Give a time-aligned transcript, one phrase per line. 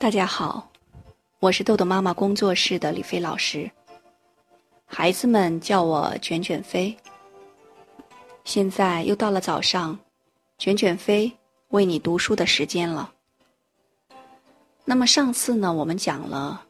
[0.00, 0.70] 大家好，
[1.40, 3.68] 我是豆豆妈妈工作室的李飞老师。
[4.86, 6.96] 孩子们叫我卷卷飞。
[8.44, 9.98] 现在又到了早上，
[10.56, 11.30] 卷卷飞
[11.70, 13.12] 为你读书的时间了。
[14.84, 16.64] 那么上次呢，我们讲了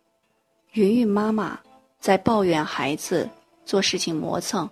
[0.72, 1.60] 云云妈妈
[2.00, 3.28] 在抱怨孩子
[3.66, 4.66] 做事情磨蹭。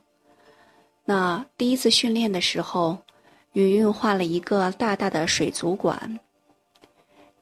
[1.04, 2.96] 那第一次训练的时候，
[3.52, 6.18] 云云画了一个大大的水族馆。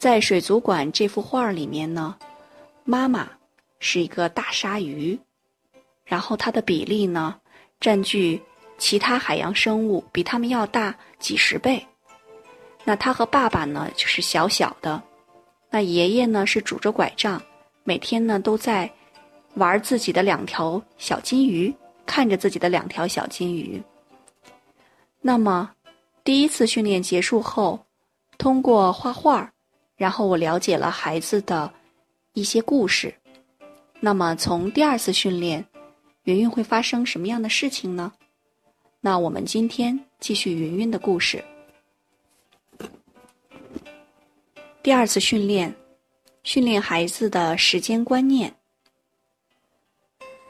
[0.05, 2.15] 在水族馆这幅画里面呢，
[2.85, 3.27] 妈妈
[3.79, 5.19] 是一个大鲨鱼，
[6.05, 7.41] 然后它的比例呢，
[7.81, 8.39] 占据
[8.77, 11.83] 其他海洋生物比它们要大几十倍。
[12.85, 15.03] 那它和爸爸呢，就是小小的。
[15.71, 17.41] 那爷爷呢，是拄着拐杖，
[17.83, 18.93] 每天呢都在
[19.55, 23.83] 玩自己的两条小金鱼，看着自己的两条小金鱼。
[25.23, 25.71] 那么，
[26.23, 27.87] 第一次训练结束后，
[28.37, 29.54] 通过画画儿。
[29.97, 31.73] 然后我了解了孩子的
[32.33, 33.15] 一些故事，
[34.01, 35.65] 那么从第二次训练，
[36.25, 38.13] 云云会发生什么样的事情呢？
[39.01, 41.45] 那我们今天继续云云的故事。
[44.83, 45.75] 第二次训练，
[46.43, 48.55] 训练孩子的时间观念。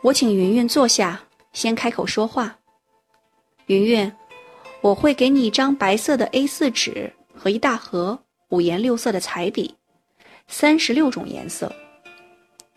[0.01, 2.59] 我请云云坐下，先开口说话。
[3.67, 4.13] 云云，
[4.81, 8.24] 我会给你一张白色的 A 四纸和一大盒。
[8.55, 9.75] 五颜六色的彩笔，
[10.47, 11.75] 三十六种颜色。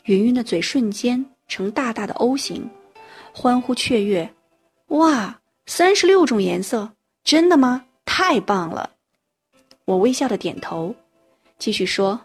[0.05, 2.67] 云云的嘴瞬间成大大的 O 型，
[3.31, 4.27] 欢呼雀跃
[4.89, 6.91] ：“哇，三十六种颜色，
[7.23, 7.85] 真的吗？
[8.05, 8.89] 太棒了！”
[9.85, 10.95] 我微笑的点头，
[11.59, 12.19] 继续说：“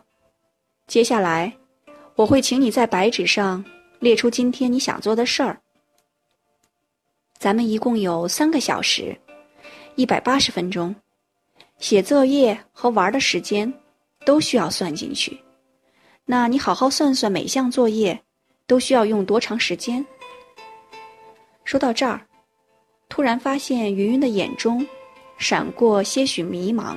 [0.89, 1.53] 接下来，
[2.17, 3.63] 我会请你在白纸上
[3.99, 5.61] 列出今天你想做的事儿。
[7.37, 9.15] 咱们一共有三个小时，
[9.97, 10.95] 一百八十分钟。”
[11.83, 13.71] 写作业和玩的时间
[14.25, 15.37] 都需要算进去，
[16.25, 18.23] 那你好好算算每项作业
[18.69, 20.07] 都需要用多长时间。
[21.65, 22.25] 说到这儿，
[23.09, 24.87] 突然发现云云的眼中
[25.39, 26.97] 闪过些许迷茫，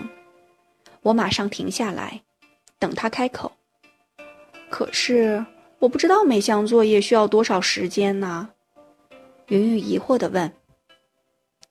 [1.02, 2.22] 我马上停下来，
[2.78, 3.52] 等他开口。
[4.70, 5.44] 可是
[5.80, 8.48] 我不知道每项作业需要多少时间呢？
[9.48, 10.54] 云云疑惑地问。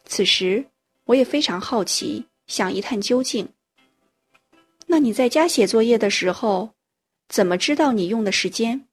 [0.04, 0.66] 此时
[1.04, 2.26] 我也非常好奇。
[2.46, 3.48] 想一探究竟。
[4.86, 6.74] 那你在家写作业的时候，
[7.28, 8.86] 怎么知道你用的时间？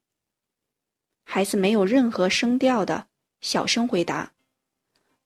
[1.23, 3.07] 孩子没有任何声调的
[3.39, 4.31] 小声回答：“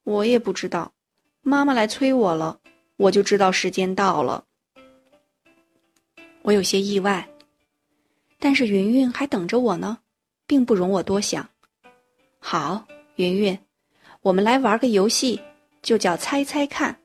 [0.04, 0.94] 我也不知道，
[1.42, 2.60] 妈妈来催我了，
[2.98, 4.46] 我就知道时间到了。”
[6.44, 7.28] 我有些意外，
[8.38, 10.00] 但是云云还等着我呢，
[10.46, 11.50] 并不容我多想。
[12.38, 13.58] 好，云云，
[14.22, 15.42] 我们来玩个游戏，
[15.82, 17.00] 就叫猜猜看。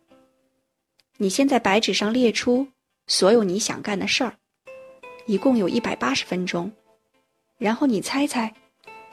[1.22, 2.66] 你先在白纸上列出
[3.06, 4.32] 所有你想干的事儿，
[5.26, 6.72] 一共有一百八十分钟，
[7.58, 8.50] 然后你猜猜，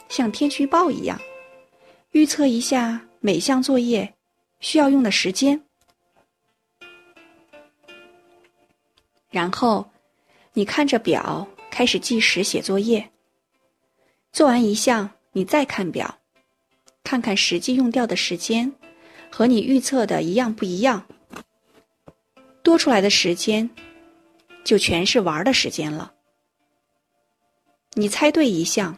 [0.07, 1.19] 像天气预报一样，
[2.11, 4.13] 预测一下每项作业
[4.61, 5.61] 需要用的时间。
[9.29, 9.85] 然后，
[10.53, 13.11] 你看着表开始计时写作业。
[14.31, 16.19] 做完一项，你再看表，
[17.03, 18.71] 看看实际用掉的时间
[19.29, 21.05] 和你预测的一样不一样。
[22.67, 23.69] 多出来的时间，
[24.65, 26.13] 就全是玩的时间了。
[27.93, 28.97] 你猜对一项，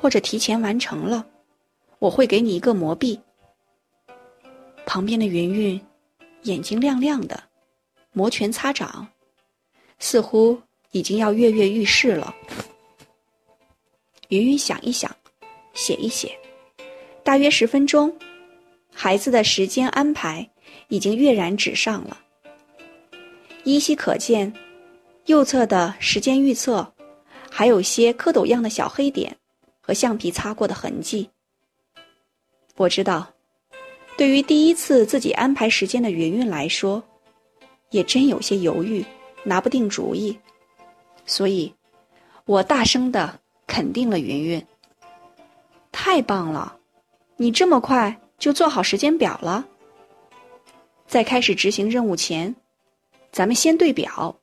[0.00, 1.26] 或者提前完成了，
[1.98, 3.18] 我会给你一个魔币。
[4.86, 5.80] 旁边的云云
[6.42, 7.42] 眼睛亮亮的，
[8.12, 9.08] 摩拳擦掌，
[9.98, 10.62] 似乎
[10.92, 12.32] 已经要跃跃欲试了。
[14.28, 15.10] 云云想一想，
[15.74, 16.38] 写一写，
[17.24, 18.16] 大约十分钟，
[18.94, 20.48] 孩子的时间安排
[20.86, 22.16] 已经跃然纸上了。
[23.64, 24.52] 依稀可见，
[25.26, 26.92] 右侧的时间预测，
[27.50, 29.36] 还有些蝌蚪样的小黑点
[29.80, 31.28] 和橡皮擦过的痕迹。
[32.76, 33.30] 我知道，
[34.16, 37.02] 对于第一次自己安排时间的云云来说，
[37.90, 39.04] 也真有些犹豫，
[39.44, 40.38] 拿不定主意。
[41.26, 41.72] 所以，
[42.46, 44.66] 我大声的肯定了云云。
[45.92, 46.76] 太棒了，
[47.36, 49.66] 你这么快就做好时间表了。
[51.06, 52.56] 在开始执行任务前。
[53.32, 54.36] 咱们先对表。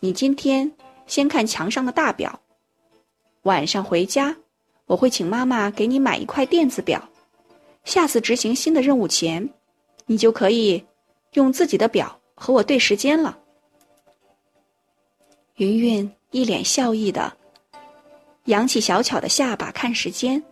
[0.00, 0.72] 你今天
[1.06, 2.40] 先看墙上的大表，
[3.42, 4.36] 晚上回家，
[4.86, 7.08] 我会请妈妈给你买一块电子表。
[7.84, 9.48] 下次执行新的任务前，
[10.06, 10.84] 你就可以
[11.32, 13.38] 用自己的表和我对时间了。
[15.56, 17.36] 云云一脸笑意的
[18.44, 20.42] 扬起小巧的下巴看时间，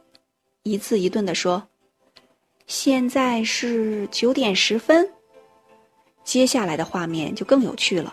[0.63, 1.69] 一字一顿的说
[2.67, 5.09] ：“现在是九点十分。”
[6.27, 8.13] 接下来的画面就更有趣了，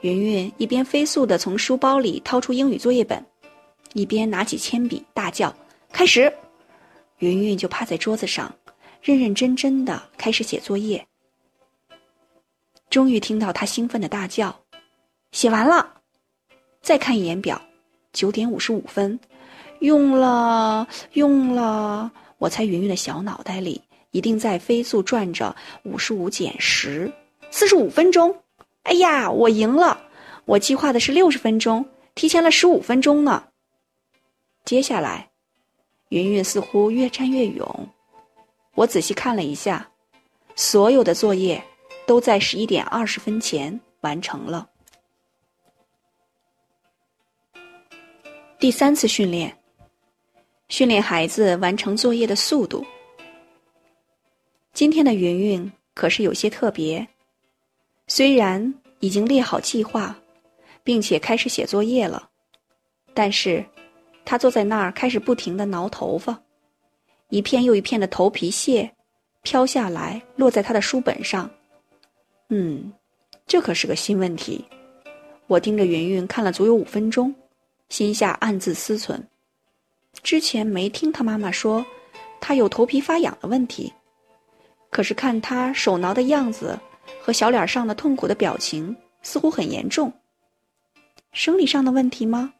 [0.00, 3.24] 云云一边飞速地从书包里掏出英语作业本，
[3.94, 5.54] 一边拿起铅笔，大叫
[5.92, 6.30] ：“开始！”
[7.20, 8.52] 云云就趴在桌子上，
[9.00, 11.06] 认认真真的开始写作业。
[12.90, 14.54] 终于听到他兴奋的大叫
[15.30, 16.02] ：“写完了！”
[16.82, 17.62] 再看一眼表，
[18.12, 19.18] 九点五十五分，
[19.78, 22.10] 用了用了。
[22.38, 23.80] 我猜云云的小脑袋里
[24.10, 25.54] 一定在飞速转着：
[25.84, 27.12] 五十五减十，
[27.50, 28.42] 四十五分钟。
[28.84, 30.08] 哎呀，我赢了！
[30.46, 33.48] 我计划的是六十分钟，提前了十五分钟呢。
[34.64, 35.30] 接下来，
[36.08, 37.88] 云云似乎越战越勇。
[38.74, 39.90] 我仔细看了一下，
[40.56, 41.62] 所有的作业
[42.06, 44.68] 都在十一点二十分前完成了。
[48.58, 49.56] 第三次训练，
[50.68, 52.84] 训练孩子完成作业的速度。
[54.72, 57.06] 今天的云云可是有些特别。
[58.12, 60.18] 虽然已经列好计划，
[60.82, 62.28] 并且开始写作业了，
[63.14, 63.64] 但是，
[64.24, 66.36] 他坐在那儿开始不停的挠头发，
[67.28, 68.90] 一片又一片的头皮屑
[69.42, 71.48] 飘下来，落在他的书本上。
[72.48, 72.92] 嗯，
[73.46, 74.64] 这可是个新问题。
[75.46, 77.32] 我盯着云云看了足有五分钟，
[77.90, 79.20] 心下暗自思忖：
[80.20, 81.86] 之前没听他妈妈说
[82.40, 83.92] 他有头皮发痒的问题，
[84.90, 86.76] 可是看他手挠的样子。
[87.20, 90.12] 和小脸上的痛苦的表情似乎很严重。
[91.32, 92.52] 生理上的问题吗？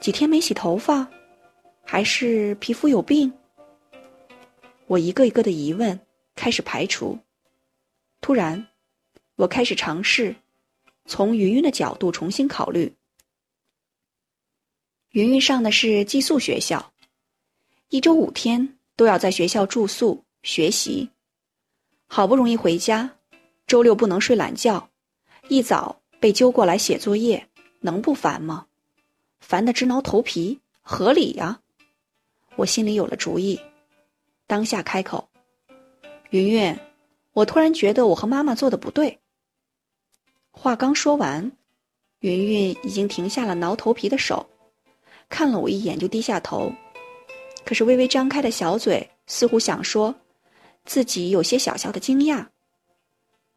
[0.00, 1.08] 几天没洗头发，
[1.82, 3.32] 还是皮肤有病？
[4.86, 5.98] 我一个一个的疑问
[6.36, 7.18] 开始排除。
[8.20, 8.64] 突然，
[9.36, 10.34] 我开始尝试
[11.06, 12.94] 从云云的角度重新考虑。
[15.10, 16.92] 云云上的是寄宿学校，
[17.88, 21.10] 一周五天都要在学校住宿学习，
[22.06, 23.17] 好不容易回家。
[23.68, 24.88] 周六不能睡懒觉，
[25.48, 27.46] 一早被揪过来写作业，
[27.80, 28.66] 能不烦吗？
[29.40, 31.60] 烦得直挠头皮，合理呀！
[32.56, 33.60] 我心里有了主意，
[34.46, 35.28] 当下开口
[36.30, 36.74] ：“云云，
[37.34, 39.18] 我突然觉得我和妈妈做的不对。”
[40.50, 41.52] 话刚说完，
[42.20, 44.48] 云云已经停下了挠头皮的手，
[45.28, 46.72] 看了我一眼就低下头，
[47.66, 50.14] 可是微微张开的小嘴似乎想说，
[50.86, 52.46] 自己有些小小的惊讶。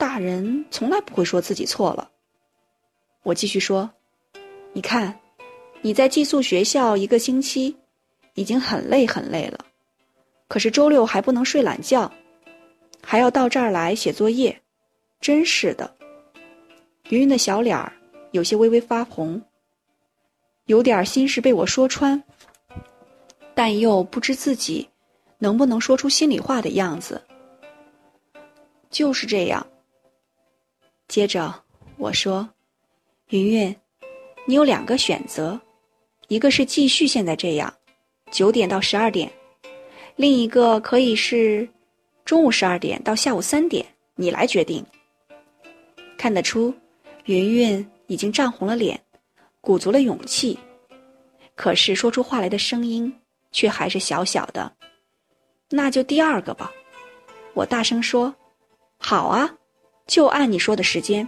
[0.01, 2.09] 大人从来不会说自己错了。
[3.21, 3.87] 我继续说
[4.73, 5.19] ：“你看，
[5.81, 7.77] 你在寄宿学校一个星期，
[8.33, 9.63] 已经很累很累了，
[10.47, 12.11] 可是周六还不能睡懒觉，
[13.03, 14.59] 还要到这儿来写作业，
[15.19, 15.95] 真是的。”
[17.09, 17.93] 云云的小脸儿
[18.31, 19.39] 有些微微发红，
[20.65, 22.23] 有点心事被我说穿，
[23.53, 24.89] 但又不知自己
[25.37, 27.21] 能不能说出心里话的样子。
[28.89, 29.63] 就是这样。
[31.11, 31.53] 接着
[31.97, 32.47] 我说
[33.31, 33.75] ：“云云，
[34.45, 35.59] 你有两个选择，
[36.29, 37.73] 一个是继续现在这样，
[38.31, 39.29] 九点到十二点；
[40.15, 41.67] 另一个可以是
[42.23, 43.85] 中午十二点到下午三点，
[44.15, 44.85] 你来决定。”
[46.17, 46.73] 看得出，
[47.25, 48.97] 云云已经涨红了脸，
[49.59, 50.57] 鼓足了勇气，
[51.55, 53.13] 可是说出话来的声音
[53.51, 54.71] 却还是小小的。
[55.69, 56.71] 那就第二个吧，
[57.53, 58.33] 我大声说
[58.97, 59.53] ：“好啊。”
[60.07, 61.27] 就按你说的时间，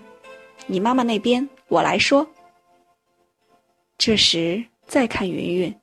[0.67, 2.27] 你妈妈那边我来说。
[3.97, 5.75] 这时再看云云，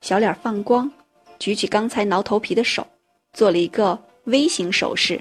[0.00, 0.90] 小脸放光，
[1.38, 2.86] 举起刚才挠头皮的手，
[3.32, 5.18] 做了一个 V 型手势，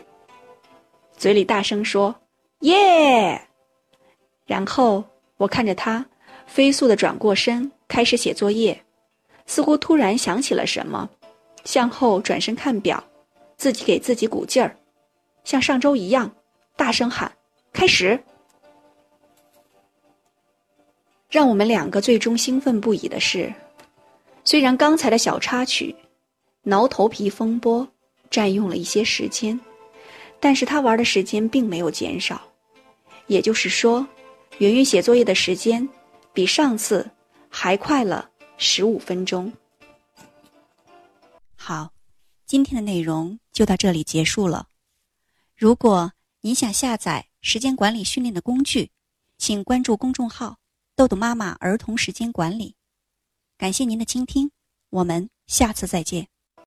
[1.15, 2.13] 嘴里大声说
[2.61, 3.41] ：“耶！”
[4.45, 5.03] 然后
[5.37, 6.05] 我看着他
[6.45, 8.83] 飞速的转过身，开始写作业，
[9.45, 11.09] 似乎突然想起了什么，
[11.63, 13.01] 向后转身看表，
[13.55, 14.75] 自己给自己鼓劲儿，
[15.45, 16.29] 像上周一样。
[16.75, 17.31] 大声喊
[17.71, 18.21] ：“开始！”
[21.29, 23.51] 让我们两个最终兴奋不已的是，
[24.43, 25.95] 虽然刚才的小插曲——
[26.63, 27.87] 挠头皮风波
[28.29, 29.59] 占用了一些时间，
[30.39, 32.41] 但是他玩的时间并没有减少。
[33.27, 34.05] 也就是说，
[34.59, 35.87] 云云写作业的时间
[36.33, 37.09] 比上次
[37.49, 39.51] 还快了十五分钟。
[41.55, 41.91] 好，
[42.45, 44.67] 今天的内容就到这里结束了。
[45.55, 46.11] 如果
[46.45, 48.91] 你想下载时间管理训练的工具，
[49.37, 50.57] 请关注公众号
[50.93, 52.75] “豆豆妈妈儿童时间管理”。
[53.57, 54.51] 感谢您的倾听，
[54.89, 56.32] 我们下次再见。